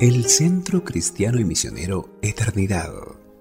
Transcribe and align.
El 0.00 0.26
Centro 0.26 0.84
Cristiano 0.84 1.38
y 1.38 1.44
Misionero 1.44 2.10
Eternidad 2.20 2.92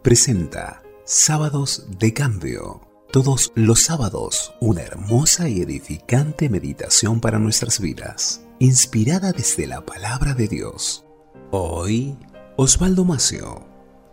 presenta 0.02 0.82
Sábados 1.04 1.88
de 2.00 2.14
Cambio. 2.14 2.82
Todos 3.12 3.52
los 3.56 3.82
sábados, 3.82 4.54
una 4.62 4.82
hermosa 4.82 5.50
y 5.50 5.62
edificante 5.62 6.48
meditación 6.48 7.20
para 7.20 7.40
nuestras 7.40 7.80
vidas, 7.80 8.46
inspirada 8.60 9.32
desde 9.34 9.68
la 9.68 9.86
palabra 9.86 10.36
de 10.36 10.48
Dios. 10.48 11.04
Hoy, 11.52 12.16
Osvaldo 12.56 13.04
Macio, 13.04 13.66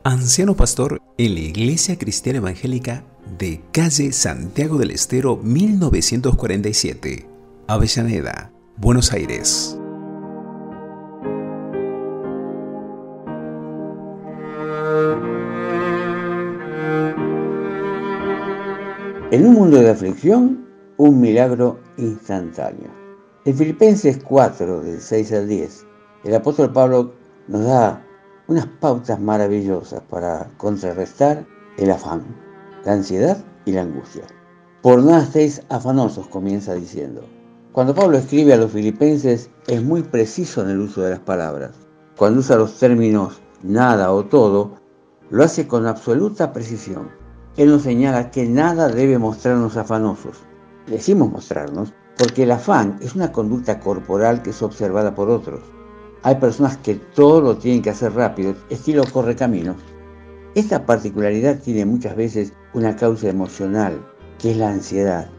anciano 0.03 0.57
pastor 0.57 1.01
en 1.19 1.35
la 1.35 1.41
Iglesia 1.41 1.99
Cristiana 1.99 2.39
Evangélica 2.39 3.05
de 3.39 3.63
calle 3.71 4.13
Santiago 4.13 4.79
del 4.79 4.91
Estero 4.91 5.37
1947, 5.37 7.29
Avellaneda, 7.69 8.50
Buenos 8.81 9.13
Aires. 9.13 9.79
En 19.33 19.47
un 19.47 19.53
mundo 19.53 19.77
de 19.77 19.91
aflicción, 19.91 20.67
un 20.97 21.21
milagro 21.21 21.79
instantáneo. 21.99 22.89
En 23.45 23.55
Filipenses 23.55 24.19
4, 24.25 24.81
del 24.81 24.99
6 25.03 25.33
al 25.35 25.47
10, 25.47 25.87
el 26.25 26.35
apóstol 26.35 26.73
Pablo 26.73 27.13
nos 27.49 27.65
da 27.65 28.03
unas 28.49 28.67
pautas 28.81 29.21
maravillosas 29.21 30.01
para 30.09 30.49
contrarrestar 30.57 31.45
el 31.77 31.91
afán, 31.91 32.23
la 32.87 32.95
ansiedad 32.95 33.45
y 33.67 33.73
la 33.73 33.83
angustia. 33.83 34.25
Por 34.81 35.05
nada 35.05 35.25
estéis 35.25 35.61
afanosos, 35.69 36.29
comienza 36.29 36.73
diciendo. 36.73 37.40
Cuando 37.73 37.95
Pablo 37.95 38.19
escribe 38.19 38.53
a 38.53 38.57
los 38.57 38.73
filipenses 38.73 39.49
es 39.69 39.81
muy 39.81 40.03
preciso 40.03 40.61
en 40.63 40.71
el 40.71 40.81
uso 40.81 41.03
de 41.03 41.11
las 41.11 41.21
palabras. 41.21 41.71
Cuando 42.17 42.41
usa 42.41 42.57
los 42.57 42.77
términos 42.77 43.41
nada 43.63 44.13
o 44.13 44.25
todo, 44.25 44.73
lo 45.31 45.45
hace 45.45 45.69
con 45.69 45.87
absoluta 45.87 46.53
precisión. 46.53 47.11
Él 47.57 47.71
nos 47.71 47.83
señala 47.83 48.33
que 48.33 48.45
nada 48.45 48.89
debe 48.89 49.19
mostrarnos 49.19 49.77
afanosos. 49.77 50.39
Decimos 50.89 51.31
mostrarnos 51.31 51.93
porque 52.19 52.43
el 52.43 52.51
afán 52.51 52.99
es 53.01 53.15
una 53.15 53.31
conducta 53.31 53.79
corporal 53.79 54.43
que 54.43 54.51
es 54.51 54.61
observada 54.63 55.15
por 55.15 55.31
otros. 55.31 55.61
Hay 56.25 56.35
personas 56.35 56.77
que 56.79 56.97
todo 56.97 57.41
lo 57.41 57.57
tienen 57.57 57.83
que 57.83 57.91
hacer 57.91 58.15
rápido, 58.15 58.57
estilo 58.69 59.05
corre 59.13 59.37
caminos. 59.37 59.77
Esta 60.57 60.85
particularidad 60.87 61.61
tiene 61.61 61.87
muchas 61.87 62.17
veces 62.17 62.53
una 62.75 62.97
causa 62.97 63.29
emocional, 63.29 64.05
que 64.41 64.51
es 64.51 64.57
la 64.57 64.71
ansiedad, 64.71 65.31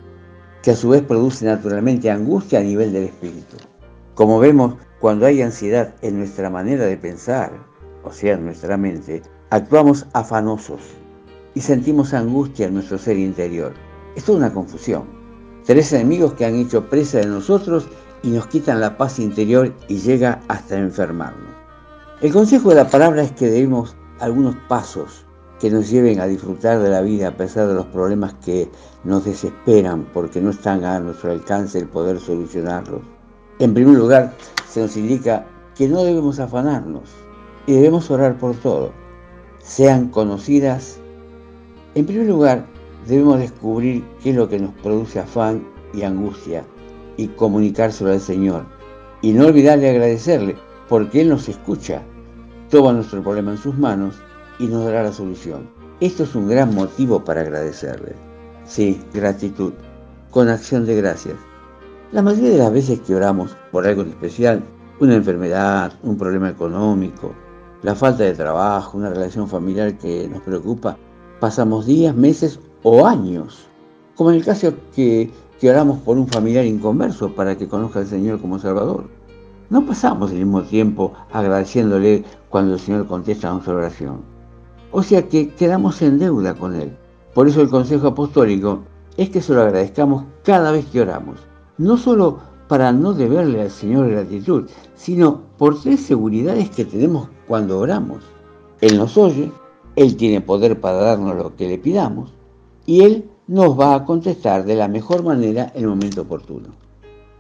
que 0.62 0.72
a 0.72 0.76
su 0.76 0.90
vez 0.90 1.02
produce 1.02 1.46
naturalmente 1.46 2.12
angustia 2.12 2.60
a 2.60 2.64
nivel 2.64 2.94
del 2.94 3.06
espíritu. 3.06 3.58
Como 4.14 4.40
vemos, 4.40 4.76
cuando 5.00 5.26
hay 5.26 5.42
ansiedad 5.42 5.96
en 6.02 6.20
nuestra 6.20 6.50
manera 6.50 6.86
de 6.86 6.98
pensar, 6.98 7.52
o 8.04 8.12
sea, 8.12 8.36
en 8.36 8.46
nuestra 8.46 8.78
mente, 8.78 9.24
actuamos 9.50 10.06
afanosos 10.14 10.82
y 11.56 11.62
sentimos 11.62 12.14
angustia 12.14 12.68
en 12.68 12.76
nuestro 12.76 12.98
ser 12.98 13.18
interior. 13.18 13.74
Es 14.16 14.30
una 14.30 14.54
confusión. 14.54 15.06
Tres 15.66 15.94
enemigos 15.94 16.34
que 16.34 16.46
han 16.46 16.56
hecho 16.56 16.90
presa 16.90 17.20
de 17.20 17.28
nosotros 17.28 17.88
y 18.24 18.30
nos 18.30 18.48
quitan 18.48 18.80
la 18.80 18.98
paz 18.98 19.20
interior 19.20 19.74
y 19.88 19.98
llega 19.98 20.42
hasta 20.48 20.78
enfermarnos. 20.78 21.52
El 22.22 22.32
consejo 22.32 22.70
de 22.70 22.76
la 22.76 22.88
palabra 22.88 23.24
es 23.24 23.32
que 23.32 23.50
debemos 23.50 23.96
algunos 24.20 24.56
pasos 24.68 25.26
que 25.62 25.70
nos 25.70 25.90
lleven 25.90 26.20
a 26.20 26.28
disfrutar 26.28 26.80
de 26.80 26.90
la 26.90 27.02
vida 27.02 27.28
a 27.30 27.38
pesar 27.38 27.68
de 27.68 27.76
los 27.76 27.86
problemas 27.86 28.34
que 28.44 28.68
nos 29.04 29.24
desesperan 29.24 30.08
porque 30.12 30.42
no 30.42 30.50
están 30.50 30.84
a 30.84 31.00
nuestro 31.00 31.32
alcance 31.32 31.78
el 31.78 31.88
poder 31.88 32.20
solucionarlos. 32.20 33.02
En 33.60 33.74
primer 33.74 33.96
lugar, 33.96 34.34
se 34.68 34.82
nos 34.82 34.98
indica 34.98 35.46
que 35.76 35.88
no 35.88 36.04
debemos 36.04 36.40
afanarnos 36.40 37.10
y 37.68 37.74
debemos 37.74 38.10
orar 38.10 38.40
por 38.40 38.56
todo, 38.56 38.92
sean 39.60 40.10
conocidas 40.10 40.98
en 41.94 42.06
primer 42.06 42.26
lugar, 42.26 42.66
debemos 43.06 43.40
descubrir 43.40 44.06
qué 44.24 44.30
es 44.30 44.36
lo 44.38 44.48
que 44.48 44.58
nos 44.58 44.74
produce 44.76 45.20
afán 45.20 45.68
y 45.94 46.04
angustia 46.04 46.64
y 47.18 47.28
comunicárselo 47.28 48.12
al 48.12 48.22
Señor. 48.22 48.64
Y 49.22 49.34
no 49.34 49.48
olvidarle 49.48 49.90
agradecerle, 49.90 50.56
porque 50.88 51.20
Él 51.20 51.28
nos 51.28 51.50
escucha, 51.50 52.02
toma 52.70 52.94
nuestro 52.94 53.22
problema 53.22 53.52
en 53.52 53.58
sus 53.58 53.78
manos 53.78 54.22
y 54.62 54.68
nos 54.68 54.86
dará 54.86 55.02
la 55.02 55.12
solución. 55.12 55.68
Esto 56.00 56.24
es 56.24 56.36
un 56.36 56.48
gran 56.48 56.74
motivo 56.76 57.24
para 57.24 57.42
agradecerle. 57.42 58.16
Sí, 58.64 59.02
gratitud, 59.12 59.74
con 60.30 60.50
acción 60.50 60.86
de 60.86 60.96
gracias. 60.96 61.36
La 62.12 62.22
mayoría 62.22 62.52
de 62.52 62.58
las 62.60 62.72
veces 62.72 63.00
que 63.02 63.16
oramos 63.16 63.58
por 63.72 63.88
algo 63.88 64.04
especial, 64.04 64.64
una 65.00 65.16
enfermedad, 65.16 65.94
un 66.04 66.16
problema 66.16 66.50
económico, 66.50 67.34
la 67.82 67.96
falta 67.96 68.24
de 68.24 68.36
trabajo, 68.36 68.98
una 68.98 69.10
relación 69.10 69.48
familiar 69.48 69.98
que 69.98 70.30
nos 70.30 70.42
preocupa, 70.44 70.96
pasamos 71.40 71.88
días, 71.88 72.16
meses 72.16 72.60
o 72.84 73.08
años, 73.08 73.68
como 74.16 74.30
en 74.30 74.38
el 74.38 74.46
caso 74.46 74.74
que, 74.96 75.32
que 75.60 75.70
oramos 75.72 76.00
por 76.02 76.18
un 76.18 76.28
familiar 76.28 76.66
inconverso 76.66 77.34
para 77.34 77.58
que 77.58 77.68
conozca 77.68 78.00
al 78.00 78.08
Señor 78.08 78.40
como 78.40 78.60
Salvador. 78.60 79.06
No 79.72 79.86
pasamos 79.88 80.30
el 80.32 80.38
mismo 80.38 80.62
tiempo 80.62 81.14
agradeciéndole 81.32 82.24
cuando 82.50 82.74
el 82.74 82.80
Señor 82.80 83.08
contesta 83.08 83.52
nuestra 83.52 83.74
oración. 83.74 84.41
O 84.92 85.04
sea 85.04 85.28
que 85.28 85.50
quedamos 85.50 86.02
en 86.02 86.20
deuda 86.20 86.54
con 86.54 86.76
Él. 86.76 86.96
Por 87.34 87.48
eso 87.48 87.62
el 87.62 87.70
consejo 87.70 88.08
apostólico 88.08 88.84
es 89.18 89.30
que 89.30 89.42
se 89.42 89.54
lo 89.54 89.62
agradezcamos 89.62 90.26
cada 90.44 90.72
vez 90.72 90.86
que 90.86 91.02
oramos. 91.02 91.40
No 91.78 91.98
solo 91.98 92.40
para 92.68 92.92
no 92.92 93.14
deberle 93.14 93.62
al 93.62 93.72
Señor 93.72 94.10
gratitud, 94.10 94.70
sino 94.96 95.42
por 95.58 95.82
tres 95.82 96.02
seguridades 96.02 96.70
que 96.70 96.86
tenemos 96.86 97.30
cuando 97.48 97.80
oramos. 97.80 98.24
Él 98.82 98.98
nos 98.98 99.18
oye, 99.18 99.52
él 99.96 100.16
tiene 100.16 100.42
poder 100.42 100.80
para 100.80 100.98
darnos 100.98 101.36
lo 101.36 101.56
que 101.56 101.68
le 101.68 101.78
pidamos 101.78 102.34
y 102.86 103.04
Él 103.04 103.30
nos 103.48 103.78
va 103.78 103.96
a 103.96 104.06
contestar 104.06 104.64
de 104.64 104.76
la 104.76 104.88
mejor 104.88 105.24
manera 105.24 105.72
en 105.76 105.84
el 105.84 105.90
momento 105.90 106.22
oportuno. 106.22 106.70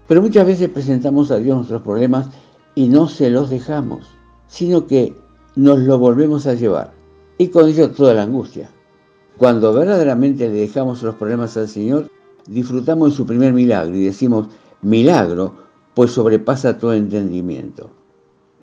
Pero 0.07 0.21
muchas 0.21 0.45
veces 0.45 0.69
presentamos 0.69 1.31
a 1.31 1.37
Dios 1.37 1.55
nuestros 1.55 1.81
problemas 1.81 2.29
y 2.75 2.89
no 2.89 3.07
se 3.07 3.29
los 3.29 3.49
dejamos, 3.49 4.07
sino 4.47 4.85
que 4.87 5.15
nos 5.55 5.79
lo 5.79 5.97
volvemos 5.97 6.45
a 6.47 6.53
llevar. 6.53 7.00
Y 7.41 7.47
con 7.47 7.67
ello 7.67 7.89
toda 7.89 8.13
la 8.13 8.21
angustia. 8.21 8.69
Cuando 9.39 9.73
verdaderamente 9.73 10.47
le 10.47 10.59
dejamos 10.59 11.01
los 11.01 11.15
problemas 11.15 11.57
al 11.57 11.67
Señor, 11.67 12.07
disfrutamos 12.45 13.09
de 13.09 13.15
su 13.15 13.25
primer 13.25 13.51
milagro 13.51 13.95
y 13.95 14.03
decimos, 14.03 14.45
milagro, 14.83 15.55
pues 15.95 16.11
sobrepasa 16.11 16.77
todo 16.77 16.93
entendimiento. 16.93 17.89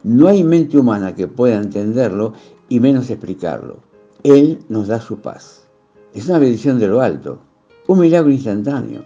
No 0.05 0.29
hay 0.29 0.45
mente 0.45 0.79
humana 0.79 1.13
que 1.17 1.27
pueda 1.27 1.57
entenderlo 1.57 2.35
y 2.69 2.79
menos 2.79 3.11
explicarlo. 3.11 3.79
Él 4.23 4.61
nos 4.69 4.87
da 4.87 5.01
su 5.01 5.19
paz. 5.19 5.67
Es 6.15 6.29
una 6.29 6.39
bendición 6.39 6.79
de 6.79 6.87
lo 6.87 7.01
alto, 7.01 7.41
un 7.89 7.99
milagro 7.99 8.31
instantáneo. 8.31 9.05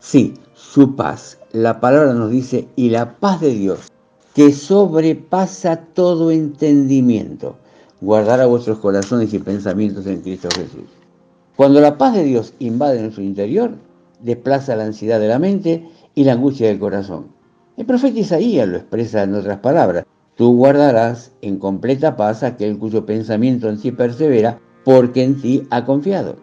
Sí, 0.00 0.34
su 0.52 0.96
paz. 0.96 1.38
La 1.52 1.80
palabra 1.80 2.12
nos 2.12 2.30
dice, 2.30 2.68
y 2.76 2.90
la 2.90 3.16
paz 3.16 3.40
de 3.40 3.54
Dios, 3.54 3.90
que 4.34 4.52
sobrepasa 4.52 5.76
todo 5.94 6.30
entendimiento, 6.30 7.56
guardará 8.04 8.44
vuestros 8.44 8.78
corazones 8.78 9.32
y 9.32 9.38
pensamientos 9.38 10.06
en 10.06 10.20
Cristo 10.20 10.48
Jesús. 10.54 10.84
Cuando 11.56 11.80
la 11.80 11.96
paz 11.96 12.14
de 12.14 12.24
Dios 12.24 12.52
invade 12.58 13.00
nuestro 13.00 13.22
interior, 13.22 13.76
desplaza 14.20 14.76
la 14.76 14.84
ansiedad 14.84 15.18
de 15.18 15.28
la 15.28 15.38
mente 15.38 15.88
y 16.14 16.24
la 16.24 16.32
angustia 16.32 16.68
del 16.68 16.78
corazón. 16.78 17.28
El 17.76 17.86
profeta 17.86 18.18
Isaías 18.18 18.68
lo 18.68 18.76
expresa 18.76 19.22
en 19.22 19.34
otras 19.34 19.58
palabras. 19.60 20.04
Tú 20.36 20.54
guardarás 20.54 21.32
en 21.40 21.58
completa 21.58 22.16
paz 22.16 22.42
aquel 22.42 22.78
cuyo 22.78 23.06
pensamiento 23.06 23.68
en 23.68 23.78
sí 23.78 23.90
persevera, 23.90 24.60
porque 24.84 25.22
en 25.22 25.40
ti 25.40 25.66
ha 25.70 25.84
confiado. 25.84 26.36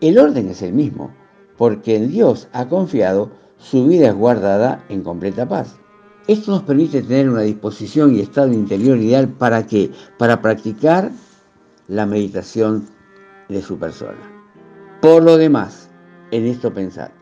El 0.00 0.18
orden 0.18 0.48
es 0.48 0.62
el 0.62 0.72
mismo, 0.72 1.10
porque 1.56 1.96
en 1.96 2.10
Dios 2.10 2.48
ha 2.52 2.68
confiado, 2.68 3.30
su 3.56 3.86
vida 3.86 4.08
es 4.08 4.14
guardada 4.14 4.84
en 4.88 5.02
completa 5.02 5.48
paz. 5.48 5.76
Esto 6.28 6.50
nos 6.50 6.62
permite 6.64 7.00
tener 7.00 7.30
una 7.30 7.40
disposición 7.40 8.14
y 8.14 8.20
estado 8.20 8.52
interior 8.52 8.98
ideal 8.98 9.28
para 9.28 9.66
qué? 9.66 9.90
Para 10.18 10.42
practicar 10.42 11.10
la 11.88 12.04
meditación 12.04 12.86
de 13.48 13.62
su 13.62 13.78
persona. 13.78 14.18
Por 15.00 15.22
lo 15.22 15.38
demás, 15.38 15.88
en 16.30 16.44
esto 16.44 16.74
pensar. 16.74 17.12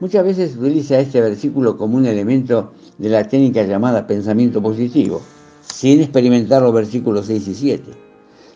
Muchas 0.00 0.24
veces 0.24 0.52
se 0.52 0.58
utiliza 0.58 0.98
este 0.98 1.20
versículo 1.20 1.76
como 1.76 1.98
un 1.98 2.06
elemento 2.06 2.72
de 2.96 3.10
la 3.10 3.28
técnica 3.28 3.64
llamada 3.64 4.06
pensamiento 4.06 4.62
positivo 4.62 5.20
sin 5.60 6.00
experimentar 6.00 6.62
los 6.62 6.72
versículos 6.72 7.26
6 7.26 7.48
y 7.48 7.54
7. 7.54 7.90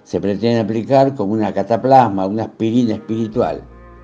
Se 0.04 0.22
pretende 0.22 0.58
aplicar 0.58 1.14
como 1.14 1.34
una 1.34 1.52
cataplasma, 1.52 2.24
una 2.24 2.44
aspirina 2.44 2.94
espiritual. 2.94 3.62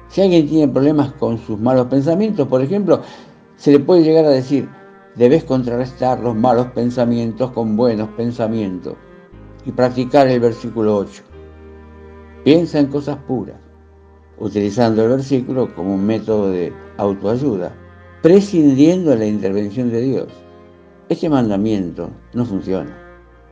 Si 0.08 0.20
alguien 0.20 0.46
tiene 0.46 0.70
problemas 0.70 1.14
con 1.14 1.38
sus 1.38 1.58
malos 1.58 1.86
pensamientos, 1.86 2.46
por 2.46 2.60
ejemplo, 2.60 3.00
se 3.56 3.72
le 3.72 3.80
puede 3.80 4.02
llegar 4.02 4.26
a 4.26 4.30
decir, 4.30 4.68
debes 5.16 5.44
contrarrestar 5.44 6.20
los 6.20 6.34
malos 6.34 6.66
pensamientos 6.68 7.50
con 7.52 7.76
buenos 7.76 8.08
pensamientos 8.10 8.94
y 9.64 9.72
practicar 9.72 10.28
el 10.28 10.40
versículo 10.40 10.96
8. 10.96 11.22
Piensa 12.44 12.78
en 12.78 12.86
cosas 12.86 13.16
puras, 13.26 13.60
utilizando 14.38 15.04
el 15.04 15.10
versículo 15.10 15.74
como 15.74 15.94
un 15.94 16.04
método 16.04 16.50
de 16.50 16.72
autoayuda, 16.98 17.72
prescindiendo 18.22 19.10
de 19.10 19.18
la 19.18 19.26
intervención 19.26 19.90
de 19.90 20.00
Dios. 20.00 20.28
Este 21.08 21.28
mandamiento 21.28 22.10
no 22.32 22.44
funciona. 22.44 22.96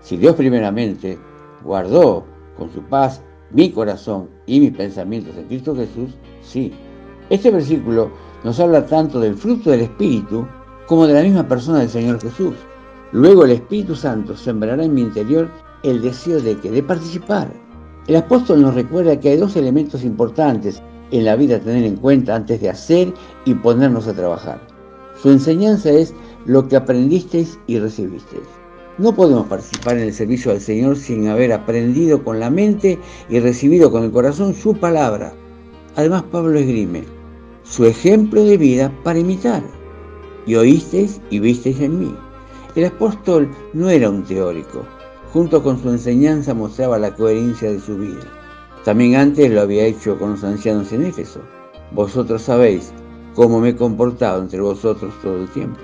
Si 0.00 0.16
Dios 0.16 0.34
primeramente 0.34 1.18
guardó 1.62 2.24
con 2.56 2.72
su 2.72 2.82
paz 2.82 3.22
mi 3.50 3.70
corazón 3.70 4.28
y 4.46 4.60
mis 4.60 4.72
pensamientos 4.72 5.36
en 5.36 5.44
Cristo 5.44 5.76
Jesús, 5.76 6.16
sí. 6.42 6.72
Este 7.30 7.50
versículo 7.50 8.10
nos 8.42 8.58
habla 8.58 8.84
tanto 8.86 9.20
del 9.20 9.36
fruto 9.36 9.70
del 9.70 9.82
Espíritu 9.82 10.46
como 10.92 11.06
de 11.06 11.14
la 11.14 11.22
misma 11.22 11.48
persona 11.48 11.78
del 11.78 11.88
Señor 11.88 12.20
Jesús. 12.20 12.52
Luego 13.12 13.46
el 13.46 13.52
Espíritu 13.52 13.96
Santo 13.96 14.36
sembrará 14.36 14.84
en 14.84 14.92
mi 14.92 15.00
interior 15.00 15.48
el 15.84 16.02
deseo 16.02 16.38
de 16.38 16.54
que 16.58 16.70
de 16.70 16.82
participar. 16.82 17.50
El 18.08 18.16
apóstol 18.16 18.60
nos 18.60 18.74
recuerda 18.74 19.18
que 19.18 19.30
hay 19.30 19.38
dos 19.38 19.56
elementos 19.56 20.04
importantes 20.04 20.82
en 21.10 21.24
la 21.24 21.34
vida 21.34 21.56
a 21.56 21.60
tener 21.60 21.84
en 21.84 21.96
cuenta 21.96 22.36
antes 22.36 22.60
de 22.60 22.68
hacer 22.68 23.14
y 23.46 23.54
ponernos 23.54 24.06
a 24.06 24.12
trabajar. 24.12 24.60
Su 25.22 25.30
enseñanza 25.30 25.88
es 25.88 26.12
lo 26.44 26.68
que 26.68 26.76
aprendisteis 26.76 27.58
y 27.66 27.78
recibisteis. 27.78 28.44
No 28.98 29.14
podemos 29.14 29.46
participar 29.46 29.96
en 29.96 30.02
el 30.02 30.12
servicio 30.12 30.52
al 30.52 30.60
Señor 30.60 30.98
sin 30.98 31.26
haber 31.26 31.54
aprendido 31.54 32.22
con 32.22 32.38
la 32.38 32.50
mente 32.50 32.98
y 33.30 33.40
recibido 33.40 33.90
con 33.90 34.04
el 34.04 34.12
corazón 34.12 34.52
su 34.52 34.74
palabra. 34.74 35.32
Además, 35.96 36.24
Pablo 36.30 36.58
esgrime 36.58 37.04
su 37.62 37.86
ejemplo 37.86 38.44
de 38.44 38.58
vida 38.58 38.92
para 39.02 39.20
imitar. 39.20 39.62
Y 40.46 40.56
oísteis 40.56 41.20
y 41.30 41.38
visteis 41.38 41.80
en 41.80 42.00
mí. 42.00 42.14
El 42.74 42.86
apóstol 42.86 43.48
no 43.72 43.90
era 43.90 44.10
un 44.10 44.24
teórico. 44.24 44.82
Junto 45.32 45.62
con 45.62 45.80
su 45.80 45.90
enseñanza 45.90 46.54
mostraba 46.54 46.98
la 46.98 47.14
coherencia 47.14 47.70
de 47.70 47.80
su 47.80 47.96
vida. 47.96 48.22
También 48.84 49.14
antes 49.14 49.50
lo 49.50 49.60
había 49.60 49.84
hecho 49.84 50.18
con 50.18 50.32
los 50.32 50.44
ancianos 50.44 50.92
en 50.92 51.04
Éfeso. 51.04 51.40
Vosotros 51.92 52.42
sabéis 52.42 52.92
cómo 53.34 53.60
me 53.60 53.70
he 53.70 53.76
comportado 53.76 54.42
entre 54.42 54.60
vosotros 54.60 55.12
todo 55.22 55.36
el 55.36 55.48
tiempo. 55.50 55.78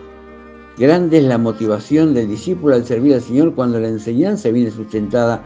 Grande 0.77 1.19
es 1.19 1.25
la 1.25 1.39
motivación 1.39 2.15
del 2.15 2.29
discípulo 2.29 2.75
al 2.75 2.85
servir 2.85 3.15
al 3.15 3.23
Señor 3.23 3.55
cuando 3.55 3.81
la 3.81 3.89
enseñanza 3.89 4.51
viene 4.51 4.71
sustentada 4.71 5.43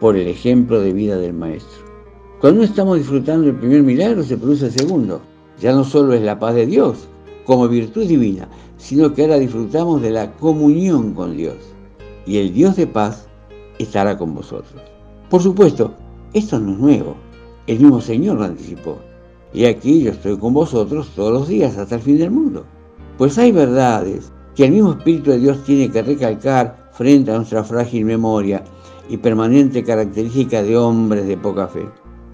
por 0.00 0.16
el 0.16 0.28
ejemplo 0.28 0.80
de 0.80 0.92
vida 0.92 1.16
del 1.16 1.32
Maestro. 1.32 1.84
Cuando 2.40 2.62
estamos 2.62 2.98
disfrutando 2.98 3.48
el 3.48 3.56
primer 3.56 3.82
milagro, 3.82 4.22
se 4.22 4.36
produce 4.36 4.66
el 4.66 4.72
segundo. 4.72 5.20
Ya 5.60 5.72
no 5.72 5.84
solo 5.84 6.12
es 6.12 6.22
la 6.22 6.38
paz 6.38 6.54
de 6.54 6.66
Dios 6.66 7.08
como 7.46 7.68
virtud 7.68 8.06
divina, 8.06 8.48
sino 8.76 9.14
que 9.14 9.22
ahora 9.22 9.38
disfrutamos 9.38 10.02
de 10.02 10.10
la 10.10 10.32
comunión 10.32 11.14
con 11.14 11.36
Dios. 11.36 11.56
Y 12.26 12.38
el 12.38 12.52
Dios 12.52 12.76
de 12.76 12.86
paz 12.86 13.28
estará 13.78 14.18
con 14.18 14.34
vosotros. 14.34 14.82
Por 15.30 15.42
supuesto, 15.42 15.94
esto 16.34 16.58
no 16.58 16.72
es 16.72 16.78
nuevo. 16.78 17.16
El 17.66 17.78
mismo 17.78 18.00
Señor 18.00 18.38
lo 18.38 18.44
anticipó. 18.44 18.98
Y 19.52 19.64
aquí 19.64 20.02
yo 20.02 20.10
estoy 20.10 20.36
con 20.36 20.52
vosotros 20.52 21.08
todos 21.14 21.32
los 21.32 21.48
días 21.48 21.78
hasta 21.78 21.94
el 21.94 22.00
fin 22.00 22.18
del 22.18 22.30
mundo. 22.30 22.64
Pues 23.16 23.38
hay 23.38 23.52
verdades 23.52 24.32
que 24.54 24.66
el 24.66 24.72
mismo 24.72 24.92
Espíritu 24.92 25.30
de 25.30 25.38
Dios 25.38 25.64
tiene 25.64 25.90
que 25.90 26.02
recalcar 26.02 26.90
frente 26.92 27.30
a 27.30 27.36
nuestra 27.36 27.62
frágil 27.62 28.04
memoria 28.04 28.64
y 29.08 29.16
permanente 29.16 29.84
característica 29.84 30.62
de 30.62 30.76
hombres 30.76 31.26
de 31.26 31.36
poca 31.36 31.68
fe. 31.68 31.86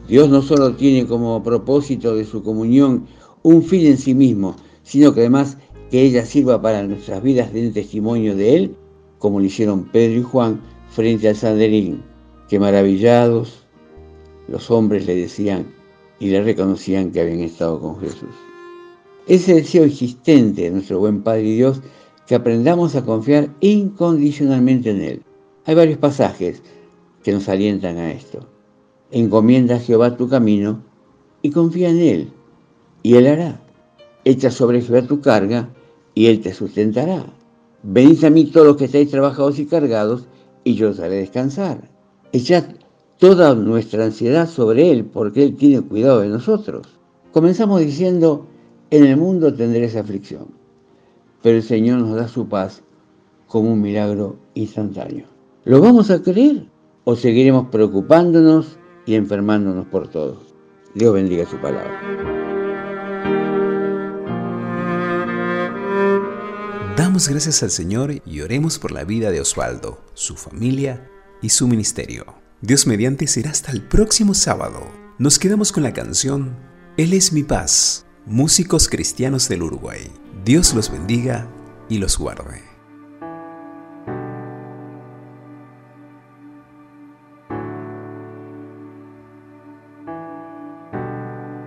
Dios 0.08 0.28
no 0.28 0.42
solo 0.42 0.74
tiene 0.74 1.06
como 1.06 1.42
propósito 1.42 2.14
de 2.14 2.24
su 2.24 2.42
comunión 2.42 3.06
un 3.42 3.62
fin 3.62 3.86
en 3.86 3.98
sí 3.98 4.14
mismo, 4.14 4.56
sino 4.82 5.14
que 5.14 5.20
además 5.20 5.58
que 5.90 6.02
ella 6.02 6.24
sirva 6.24 6.60
para 6.60 6.82
nuestras 6.82 7.22
vidas 7.22 7.52
de 7.52 7.66
un 7.66 7.72
testimonio 7.72 8.34
de 8.34 8.56
Él, 8.56 8.76
como 9.18 9.38
lo 9.38 9.46
hicieron 9.46 9.84
Pedro 9.84 10.20
y 10.20 10.22
Juan 10.22 10.60
frente 10.90 11.28
al 11.28 11.36
Sanderín, 11.36 12.02
que 12.48 12.58
maravillados 12.58 13.66
los 14.48 14.70
hombres 14.70 15.06
le 15.06 15.16
decían 15.16 15.66
y 16.18 16.28
le 16.28 16.42
reconocían 16.42 17.10
que 17.10 17.20
habían 17.20 17.40
estado 17.40 17.80
con 17.80 17.98
Jesús. 18.00 18.34
Ese 19.26 19.54
deseo 19.54 19.84
existente 19.84 20.62
de 20.62 20.70
nuestro 20.70 20.98
buen 20.98 21.22
Padre 21.22 21.44
y 21.44 21.56
Dios 21.56 21.80
que 22.26 22.34
aprendamos 22.34 22.96
a 22.96 23.04
confiar 23.04 23.50
incondicionalmente 23.60 24.90
en 24.90 25.02
Él. 25.02 25.22
Hay 25.64 25.74
varios 25.74 25.98
pasajes 25.98 26.62
que 27.22 27.32
nos 27.32 27.48
alientan 27.48 27.98
a 27.98 28.12
esto. 28.12 28.40
Encomienda 29.10 29.76
a 29.76 29.80
Jehová 29.80 30.16
tu 30.16 30.28
camino 30.28 30.82
y 31.42 31.50
confía 31.50 31.90
en 31.90 31.98
Él, 31.98 32.32
y 33.02 33.14
Él 33.14 33.26
hará. 33.26 33.61
Echa 34.24 34.50
sobre 34.50 34.80
Jehová 34.80 35.02
tu 35.02 35.20
carga, 35.20 35.68
y 36.14 36.26
Él 36.26 36.40
te 36.40 36.52
sustentará. 36.52 37.24
Venid 37.82 38.24
a 38.24 38.30
mí 38.30 38.44
todos 38.44 38.66
los 38.66 38.76
que 38.76 38.84
estáis 38.84 39.10
trabajados 39.10 39.58
y 39.58 39.66
cargados, 39.66 40.26
y 40.64 40.74
yo 40.74 40.90
os 40.90 41.00
haré 41.00 41.16
descansar. 41.16 41.90
Echad 42.32 42.64
toda 43.18 43.54
nuestra 43.54 44.04
ansiedad 44.04 44.48
sobre 44.48 44.90
Él, 44.90 45.04
porque 45.04 45.42
Él 45.42 45.56
tiene 45.56 45.82
cuidado 45.82 46.20
de 46.20 46.28
nosotros. 46.28 46.86
Comenzamos 47.32 47.80
diciendo, 47.80 48.46
en 48.90 49.06
el 49.06 49.16
mundo 49.16 49.54
tendréis 49.54 49.96
aflicción 49.96 50.62
pero 51.42 51.56
el 51.56 51.62
Señor 51.62 51.98
nos 51.98 52.16
da 52.16 52.28
su 52.28 52.48
paz 52.48 52.82
como 53.46 53.72
un 53.72 53.82
milagro 53.82 54.36
instantáneo. 54.54 55.26
¿Lo 55.64 55.80
vamos 55.80 56.10
a 56.10 56.22
creer 56.22 56.64
o 57.04 57.16
seguiremos 57.16 57.68
preocupándonos 57.68 58.78
y 59.04 59.16
enfermándonos 59.16 59.86
por 59.86 60.08
todos? 60.08 60.54
Dios 60.94 61.12
bendiga 61.12 61.44
su 61.46 61.56
palabra. 61.56 62.41
Damos 67.12 67.28
gracias 67.28 67.62
al 67.62 67.70
Señor 67.70 68.22
y 68.24 68.40
oremos 68.40 68.78
por 68.78 68.90
la 68.90 69.04
vida 69.04 69.30
de 69.30 69.42
Osvaldo, 69.42 70.02
su 70.14 70.34
familia 70.34 71.10
y 71.42 71.50
su 71.50 71.68
ministerio. 71.68 72.24
Dios 72.62 72.86
mediante 72.86 73.26
será 73.26 73.50
hasta 73.50 73.70
el 73.70 73.82
próximo 73.82 74.32
sábado. 74.32 74.90
Nos 75.18 75.38
quedamos 75.38 75.72
con 75.72 75.82
la 75.82 75.92
canción 75.92 76.56
Él 76.96 77.12
es 77.12 77.34
mi 77.34 77.42
paz, 77.42 78.06
músicos 78.24 78.88
cristianos 78.88 79.46
del 79.50 79.62
Uruguay. 79.62 80.10
Dios 80.42 80.72
los 80.72 80.90
bendiga 80.90 81.46
y 81.90 81.98
los 81.98 82.16
guarde. 82.16 82.62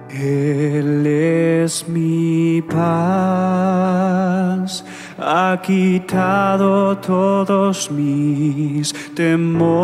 Él 0.10 1.06
es 1.06 1.88
mi 1.88 2.64
paz, 2.64 3.85
ha 5.18 5.60
quitado 5.62 6.98
todos 6.98 7.90
mis 7.92 8.94
temores. 9.14 9.76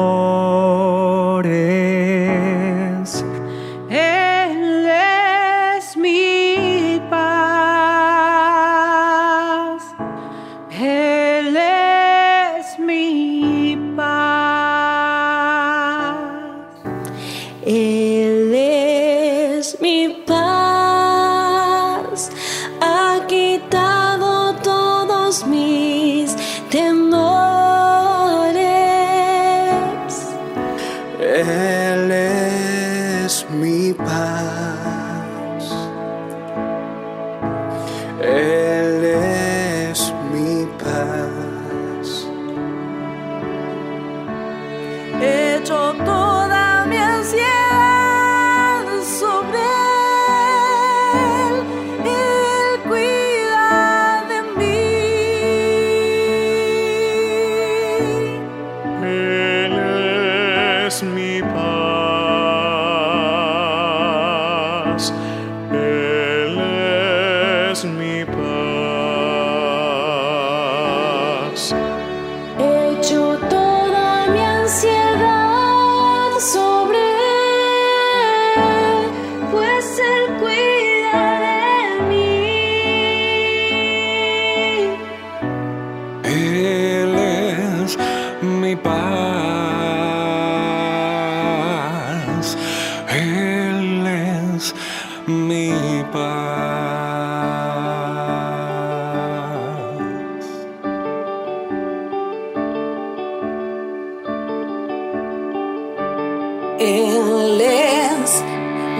Él 106.83 107.61
es 107.61 108.43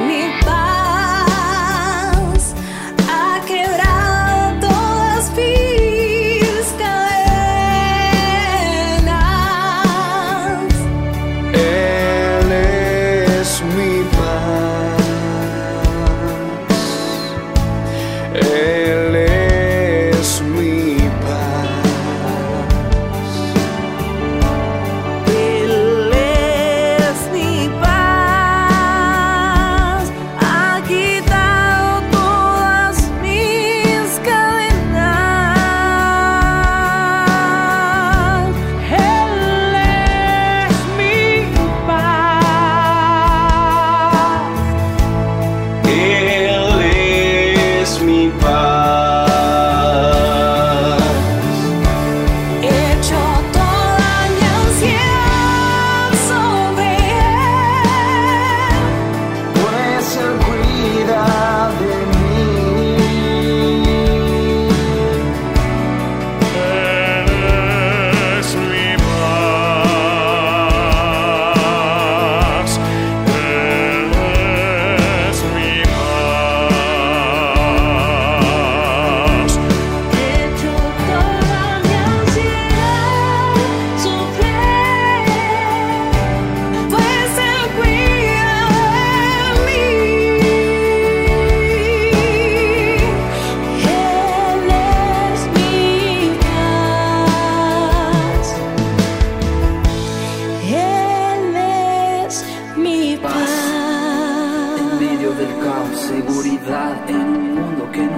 mi 0.08 0.30
paz. 0.46 2.54
Ha 3.10 3.42
quebrado 3.48 4.60
todas 4.60 5.32
mis 5.36 6.68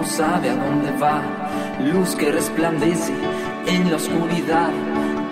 no 0.03 0.09
sabe 0.09 0.49
a 0.49 0.55
dónde 0.55 0.91
va, 0.97 1.21
luz 1.79 2.13
que 2.15 2.29
resplandece 2.29 3.13
en 3.67 3.89
la 3.89 3.95
oscuridad 3.95 4.69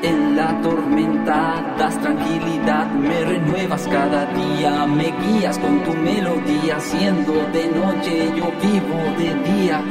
en 0.04 0.36
la 0.36 0.60
tormenta, 0.62 1.76
das 1.78 2.00
tranquilidad, 2.02 2.88
me 2.92 3.24
renuevas 3.24 3.88
cada 3.88 4.26
día, 4.34 4.86
me 4.88 5.14
guías 5.22 5.58
con 5.60 5.84
tu 5.84 5.94
melodía, 5.94 6.80
siendo 6.80 7.34
de 7.54 7.68
noche 7.68 8.34
yo 8.36 8.52
vivo 8.62 8.98
de 9.18 9.34
día, 9.52 9.82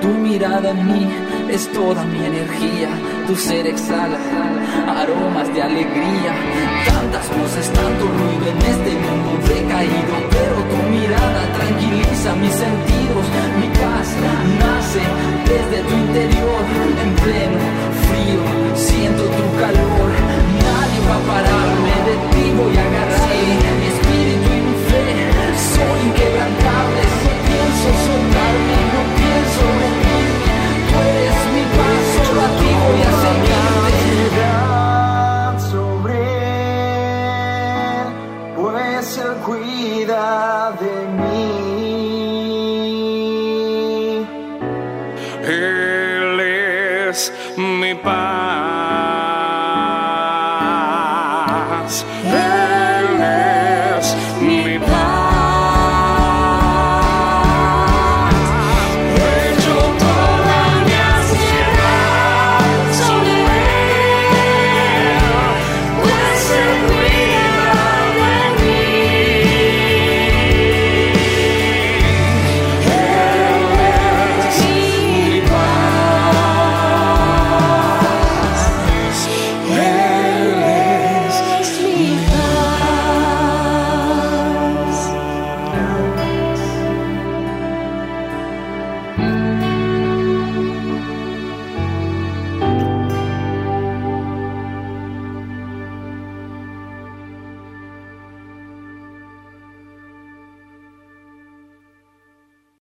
tu 0.00 0.08
mirada 0.08 0.70
en 0.70 0.86
mí 0.86 1.08
es 1.48 1.70
toda 1.72 2.04
mi 2.04 2.24
energía, 2.24 2.88
tu 3.26 3.36
ser 3.36 3.66
exhala 3.66 4.18
aromas 4.88 5.52
de 5.54 5.62
alegría, 5.62 6.32
tantas 6.86 7.26
voces, 7.36 7.66
tanto 7.72 8.04
ruido 8.06 8.46
en 8.50 8.58
este 8.72 8.92
mundo 9.04 9.30
decaído, 9.48 10.14
pero 10.30 10.56
tu 10.70 10.78
mirada 10.90 11.40
tranquiliza 11.56 12.34
mis 12.36 12.52
sentidos, 12.52 13.26
mi 13.60 13.68
paz 13.80 14.08
nace 14.58 15.02
desde 15.50 15.82
tu 15.88 15.94
interior 15.94 16.62
en 17.02 17.14
pleno 17.22 17.90
frío. 18.08 18.69
Siento 18.86 19.24
tu 19.24 19.44
calor, 19.60 20.10
nadie 20.64 21.00
va 21.08 21.16
a 21.16 21.26
pararme. 21.30 21.94
De 22.06 22.14
ti, 22.30 22.44
voy 22.56 22.76
a 22.76 22.84
agarrar. 22.88 23.30
Espíritu 23.90 24.59
endless, 51.90 52.04
endless. 54.38 54.59